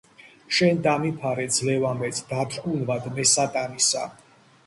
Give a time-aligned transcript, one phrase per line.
[0.59, 4.07] შენ დამიფარე, ძლევა მეც დათრგუნვად მე სატანისა